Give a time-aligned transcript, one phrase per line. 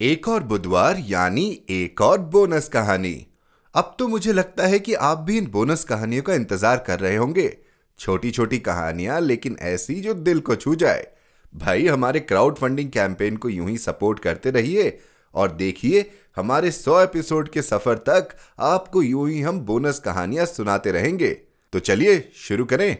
[0.00, 3.26] एक और बुधवार यानी एक और बोनस कहानी।
[3.74, 7.16] अब तो मुझे लगता है कि आप भी इन बोनस कहानियों का इंतज़ार कर रहे
[7.16, 7.56] होंगे।
[7.98, 11.06] छोटी छोटी कहानियाँ, लेकिन ऐसी जो दिल को छू जाए।
[11.54, 14.98] भाई, हमारे क्राउड फंडिंग कैंपेन को यूँ ही सपोर्ट करते रहिए
[15.34, 20.92] और देखिए, हमारे 100 एपिसोड के सफ़र तक आपको यूँ ही हम बोनस कहानियाँ सुनाते
[20.92, 21.30] रहेंगे।
[21.72, 22.96] तो चलिए, शुरू करें।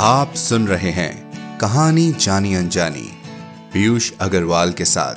[0.00, 1.23] आप सुन रहे हैं
[1.60, 3.10] कहानी जानी अनजानी।
[3.72, 5.14] पीयूष अग्रवाल के साथ।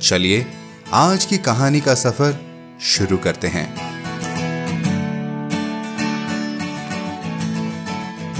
[0.00, 0.46] चलिए,
[0.92, 2.36] आज की कहानी का सफ़र
[2.80, 3.74] शुरू करते हैं।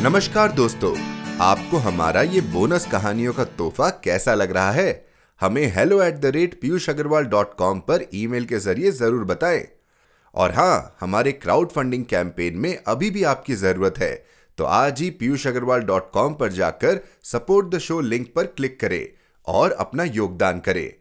[0.02, 0.95] नमस्कार दोस्तों,
[1.41, 5.06] आपको हमारा ये बोनस कहानियों का तोहफा कैसा लग रहा है?
[5.41, 9.66] हमें hello at the rate Piyush Agarwal dot com पर ईमेल के ज़रिए ज़रूर बताएँ।
[10.34, 15.11] और हाँ हमारे क्राउड फंडिंग कैंपेन में अभी भी आपकी ज़रूरत है। तो आज ही
[15.11, 19.06] पीयूष अग्रवाल डॉट कॉम पर जाकर सपोर्ट द शो लिंक पर क्लिक करें
[19.47, 20.92] और अपना योगदान करें।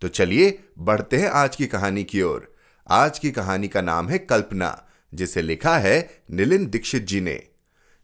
[0.00, 2.54] तो चलिए बढ़ते हैं आज की कहानी की ओर।
[2.88, 7.42] आज की कहानी का नाम है कल्पना, जिसे लिखा है निलिन दीक्षित जी ने।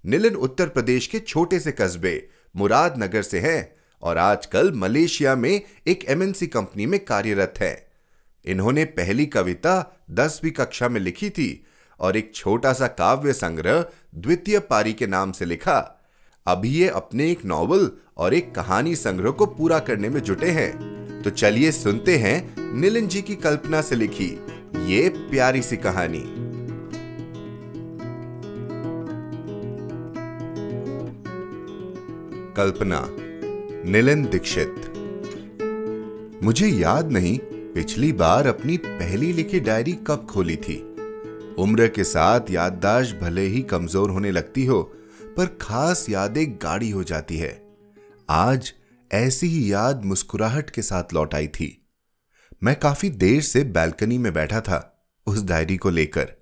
[0.04, 6.04] निलिन उत्तर प्रदेश के छोटे से कस्बे, मुरादनगर से हैं और आजकल मलेशिया में एक
[6.08, 7.76] एमएनसी कंपनी में कार्यरत हैं।
[8.44, 11.66] इन्होंने पहली कविता दसवीं कक्षा में लिखी थी
[12.00, 16.00] और एक छोटा सा काव्य संग्रह द्वितीय पारी के नाम से लिखा।
[16.46, 21.22] अभी ये अपने एक नॉवल और एक कहानी संग्रह को पूरा करने में जुटे हैं।
[21.22, 24.40] तो चलिए सुनते हैं नीलिन जी की कल्पना से लिखी
[24.92, 26.24] ये प्यारी सी कहानी।
[32.56, 33.06] कल्पना,
[33.90, 34.90] निलिन दीक्षित।
[36.42, 37.38] मुझे याद नहीं
[37.74, 40.93] पिछली बार अपनी पहली लिखी डायरी कब खोली थी।
[41.58, 44.82] उम्र के साथ याददाश्त भले ही कमज़ोर होने लगती हो,
[45.36, 47.52] पर खास यादें गाढ़ी हो जाती है।
[48.28, 48.72] आज
[49.10, 51.68] ऐसी ही याद मुस्कुराहट के साथ लौट आई थी।
[52.62, 56.32] मैं काफ़ी देर से बैल्कनी में बैठा था, उस डायरी को लेकर।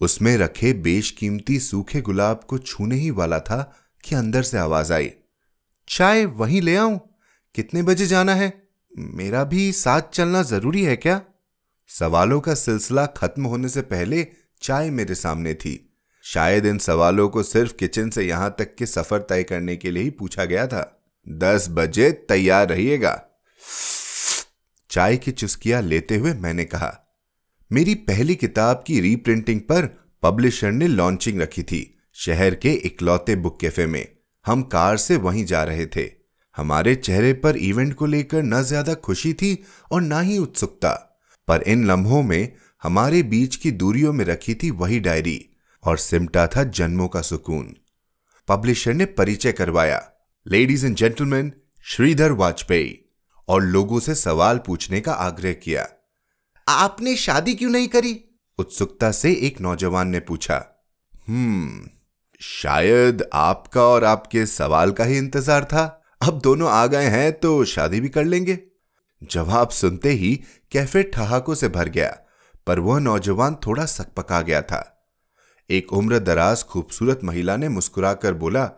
[0.00, 3.60] उसमें रखे बेशकीमती सूखे गुलाब को छूने ही वाला था
[4.04, 5.10] कि अंदर से आवाज़ आई,
[5.88, 6.98] चाय वहीं ले आऊँ?
[7.54, 8.52] कितने बजे जाना है?
[8.92, 11.20] मेरा भी साथ चलना ज़रूरी है क्या?
[11.90, 14.26] सवालों का सिलसिला खत्म होने से पहले
[14.62, 15.82] चाय मेरे सामने थी।
[16.24, 20.02] शायद इन सवालों को सिर्फ़ किचन से यहाँ तक के सफ़र तय करने के लिए
[20.02, 20.82] ही पूछा गया था।
[21.26, 23.20] दस बजे तैयार रहिएगा।
[24.90, 26.92] चाय की चुस्कियाँ लेते हुए मैंने कहा,
[27.70, 29.86] मेरी पहली किताब की रीप्रिंटिंग पर
[30.22, 31.82] पब्लिशर ने लॉन्चिंग रखी थी
[32.16, 34.06] शहर के इकलौते बुक कैफ़े में।
[34.44, 36.10] हम कार से वहीं जा रहे थे।
[36.56, 39.58] हमारे चेहरे पर इवेंट को लेकर न ज़्यादा खुशी थी
[39.92, 40.92] और ना ही उत्सुकता।
[41.48, 45.50] पर इन लम्हों में हमारे बीच की दूरियों में रखी थी वही डायरी,
[45.84, 47.74] और सिमटा था जन्मों का सुकून।
[48.48, 50.12] पब्लिशर ने परिचय करवाया।
[50.46, 51.52] Ladies and gentleman
[51.84, 52.98] Shridhar Vajpayee,
[53.48, 55.86] और लोगों से सवाल पूछने का आग्रह किया।
[56.66, 58.18] आपने शादी क्यों नहीं करी?
[58.58, 60.64] उत्सुकता से एक नौजवान ने पूछा।
[61.28, 61.88] हम्म
[62.40, 65.84] शायद आपका और आपके सवाल का ही इंतज़ार था।
[66.22, 68.58] अब दोनों आ गए हैं तो शादी भी कर लेंगे।
[69.22, 70.34] जवाब सुनते ही
[70.72, 72.16] कैफ़े ठहाकों से भर गया।
[72.66, 74.92] पर वह नौजवान थोड़ा सकपका गया था।
[75.70, 78.70] एक उम्र दराज खूबसूरत महिला ने मुस्कुराकर बोला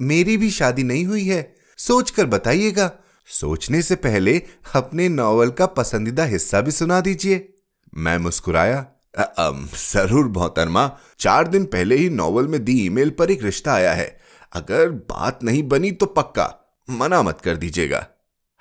[0.00, 2.90] मेरी भी शादी नहीं हुई है, सोचकर बताइएगा।
[3.28, 4.42] सोचने से पहले
[4.74, 7.54] अपने नॉवल का पसंदीदा हिस्सा भी सुना दीजिए।
[7.94, 8.86] मैं मुस्कुराया
[9.18, 14.18] ज़रूर मोहतरमा, चार दिन पहले ही नॉवल में दी ईमेल पर एक रिश्ता आया है।
[14.52, 18.06] अगर बात नहीं बनी तो पक्का, मना मत कर दीजिएगा।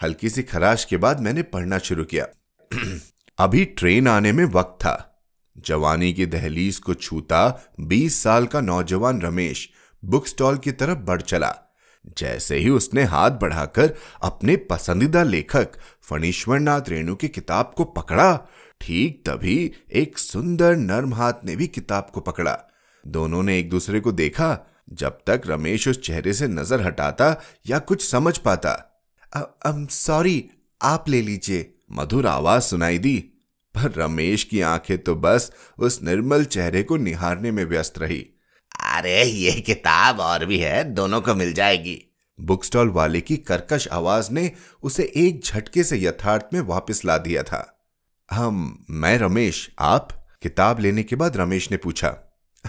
[0.02, 2.28] हल्की सी खराश के बाद मैंने पढ़ना शुरू किया।
[3.40, 5.22] अभी ट्रेन आने में वक्त था।
[5.56, 9.70] जवानी की दहलीज को छूता बीस साल का नौजवान रमेश
[10.04, 11.54] बुक स्टॉल की तरफ़ बढ़ चला।
[12.18, 18.36] जैसे ही उसने हाथ बढ़ाकर अपने पसंदीदा लेखक फणीश्वर नाथ रेणु की किताब को पकड़ा,
[18.82, 22.58] ठीक तभी एक सुंदर नर्म हाथ ने भी किताब को पकड़ा।
[23.04, 24.58] दोनों ने एक दूसरे को देखा,
[24.94, 27.36] जब तक रमेश उस चेहरे से नज़र हटाता
[27.68, 28.78] या कुछ समझ पाता।
[29.90, 30.50] सॉरी,
[30.82, 33.18] आप ले लीजिए। मधुर आवाज़ सुनाई दी,
[33.76, 38.30] पर रमेश की आँखें तो बस उस निर्मल चेहरे को निहारने में व्यस्त रही।
[38.80, 42.06] अरे, ये किताब और भी है, दोनों को मिल जाएगी।
[42.41, 44.52] बुक स्टॉल वाले की कर्कश आवाज़ ने
[44.84, 47.88] उसे एक झटके से यथार्थ में वापस ला दिया था।
[48.32, 50.28] हम, मैं रमेश, आप?
[50.42, 52.09] किताब लेने के बाद रमेश ने पूछा।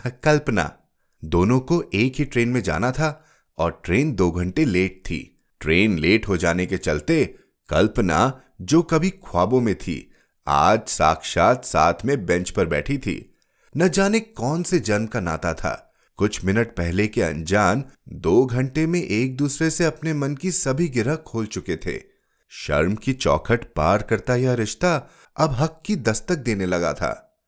[0.06, 0.76] कल्पना,
[1.24, 3.24] दोनों को एक ही ट्रेन में जाना था
[3.58, 7.34] और ट्रेन दो घंटे लेट थी। ट्रेन लेट हो जाने के चलते
[7.68, 10.12] कल्पना जो कभी ख्वाबों में थी,
[10.48, 13.38] आज साक्षात साथ में बेंच पर बैठी थी।
[13.76, 18.86] न जाने कौन से जन्म का नाता था। कुछ मिनट पहले के अनजान, दो घंटे
[18.86, 22.02] में एक दूसरे से अपने मन की सभी गिरह खोल चुके थे।
[22.48, 27.42] शर्म की चौखट पार करता यह रिश्ता अब हक की दस्तक देने लगा था।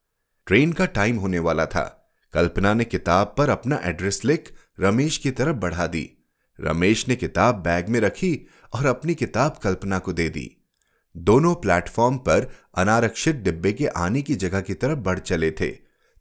[0.46, 5.30] ट्रेन का टाइम होने वाला था। कल्पना ने किताब पर अपना एड्रेस लिख रमेश की
[5.30, 6.24] तरफ़ बढ़ा दी।
[6.60, 10.58] रमेश ने किताब बैग में रखी और अपनी किताब कल्पना को दे दी।
[11.14, 15.70] दोनों प्लेटफॉर्म पर अनारक्षित डिब्बे के आने की जगह की तरफ़ बढ़ चले थे।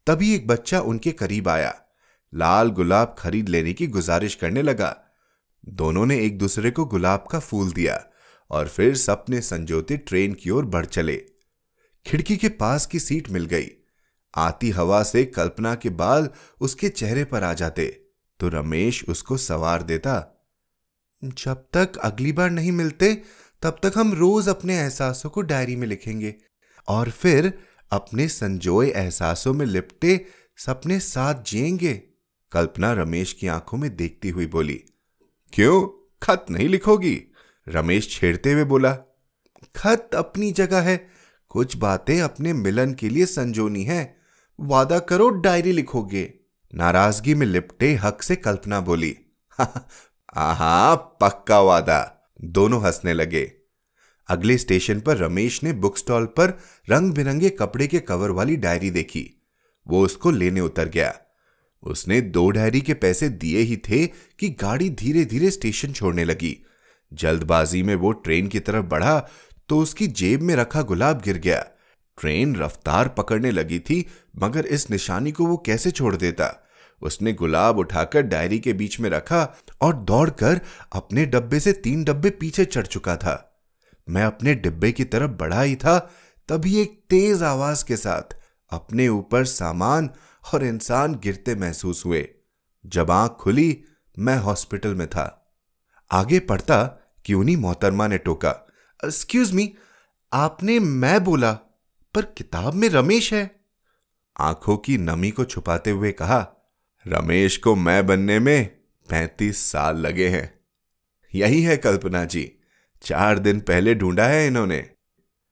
[0.07, 1.73] तभी एक बच्चा उनके करीब आया।
[2.33, 4.95] लाल गुलाब खरीद लेने की गुजारिश करने लगा।
[5.63, 8.03] दोनों ने एक दूसरे को गुलाब का फूल दिया
[8.51, 11.15] और फिर सपने संजोते ट्रेन की ओर बढ़ चले।
[12.05, 13.67] खिड़की के पास की सीट मिल गई।
[14.33, 16.29] आती हवा से कल्पना के बाल
[16.61, 17.87] उसके चेहरे पर आ जाते
[18.39, 20.13] तो रमेश उसको सवार देता,
[21.23, 23.13] जब तक अगली बार नहीं मिलते
[23.61, 26.35] तब तक हम रोज अपने एहसासों को डायरी में लिखेंगे।
[26.87, 27.53] और फिर
[27.91, 30.25] अपने संजोए एहसासों में लिपटे
[30.57, 31.93] सपने साथ जिएँगे।
[32.51, 34.83] कल्पना रमेश की आँखों में देखती हुई बोली,
[35.53, 36.07] क्यों?
[36.23, 37.21] खत नहीं लिखोगी?
[37.67, 38.93] रमेश छेड़ते हुए बोला,
[39.75, 41.09] खत अपनी जगह है।
[41.49, 44.17] कुछ बातें अपने मिलन के लिए संजोनी है।
[44.59, 46.33] वादा करो डायरी लिखोगे।
[46.75, 49.17] नाराज़गी में लिपटे हक से कल्पना बोली,
[50.35, 53.51] आहा, पक्का वादा। दोनों हंसने लगे।
[54.29, 56.49] अगले स्टेशन पर रमेश ने बुक स्टॉल पर
[56.89, 59.41] रंग बिरंगे कपड़े के कवर वाली डायरी देखी।
[59.87, 61.13] वो उसको लेने उतर गया।
[61.83, 66.65] उसने दो डायरी के पैसे दिए ही थे कि गाड़ी धीरे धीरे स्टेशन छोड़ने लगी।
[67.13, 69.29] जल्दबाजी में वो ट्रेन की तरफ़ बढ़ा
[69.69, 71.61] तो उसकी जेब में रखा गुलाब गिर गया।
[72.21, 74.05] ट्रेन रफ्तार पकड़ने लगी थी,
[74.37, 76.60] मगर इस निशानी को वो कैसे छोड़ देता?
[77.03, 80.61] उसने गुलाब उठाकर डायरी के बीच में रखा और दौड़कर
[80.93, 83.63] अपने डब्बे से तीन डब्बे पीछे चढ़ चुका था।
[84.09, 86.11] मैं अपने डिब्बे की तरफ़ बढ़ा ही था,
[86.49, 88.35] तभी एक तेज आवाज़ के साथ
[88.69, 90.09] अपने ऊपर सामान
[90.53, 92.29] और इंसान गिरते महसूस हुए।
[92.85, 93.83] जब आँख खुली,
[94.19, 95.55] मैं हॉस्पिटल में था।
[96.11, 96.83] आगे पढ़ता
[97.25, 98.67] कि उन्हीं मोहतरमा ने टोका।
[99.05, 99.73] एक्सक्यूज मी,
[100.33, 101.53] आपने मैं बोला,
[102.13, 103.65] पर किताब में रमेश है?
[104.39, 106.60] आँखों की नमी को छुपाते हुए कहा
[107.05, 108.65] रमेश को मैं बनने में
[109.09, 110.53] पैंतीस साल लगे हैं।
[111.33, 112.51] यही है कल्पना जी।
[113.01, 114.83] चार दिन पहले ढूंढा है इन्होंने।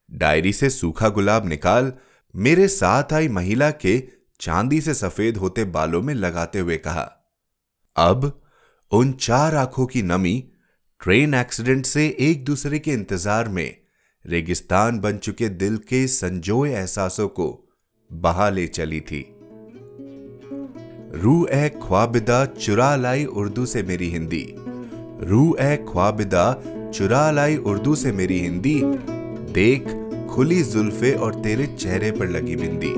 [0.09, 1.91] डायरी से सूखा गुलाब निकाल
[2.35, 4.01] मेरे साथ आई महिला के
[4.39, 7.03] चांदी से सफ़ेद होते बालों में लगाते हुए कहा,
[7.95, 8.41] अब
[8.91, 10.37] उन चार आँखों की नमी
[11.01, 13.77] ट्रेन एक्सीडेंट से एक दूसरे के इंतज़ार में
[14.25, 17.49] रेगिस्तान बन चुके दिल के संजोए एहसासों को
[18.11, 19.21] बहा ले चली थी।
[21.15, 24.55] रू ए ख्वाबिदा चुरा लाई उर्दू से मेरी हिंदी।
[25.21, 26.63] रू ए ख्वाबिदा
[26.95, 28.81] चुरा लाई उर्दू से मेरी हिंदी।
[29.53, 29.85] देख,
[30.29, 32.93] खुली जुल्फे और तेरे चेहरे पर लगी बिंदी।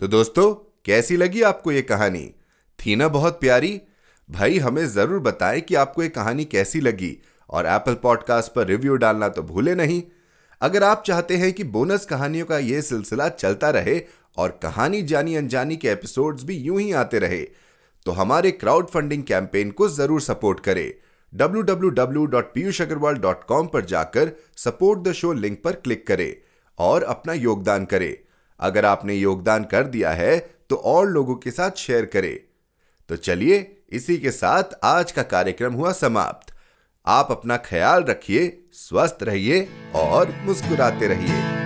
[0.00, 2.34] तो दोस्तों, कैसी लगी आपको ये कहानी?
[2.78, 3.80] थी ना बहुत प्यारी?
[4.30, 8.96] भाई, हमें ज़रूर बताएँ कि आपको ये कहानी कैसी लगी। और एप्पल पॉडकास्ट पर रिव्यू
[8.96, 10.02] डालना तो भूले नहीं।
[10.60, 14.02] अगर आप चाहते हैं कि बोनस कहानियों का यह सिलसिला चलता रहे
[14.36, 17.48] और कहानी जानी अनजानी के एपिसोड्स भी यूँ ही आते रहे
[18.06, 20.92] तो हमारे क्राउड फंडिंग कैंपेन को ज़रूर सपोर्ट करें।
[21.32, 26.34] www.piyushagarwal.com पर जाकर सपोर्ट द शो लिंक पर क्लिक करें
[26.78, 28.16] और अपना योगदान करें।
[28.60, 32.38] अगर आपने योगदान कर दिया है तो और लोगों के साथ शेयर करें।
[33.08, 36.54] तो चलिए, इसी के साथ आज का कार्यक्रम हुआ समाप्त।
[37.08, 41.57] आप अपना ख्याल रखिए स्वस्थ रहिए और मुस्कुराते रहिए।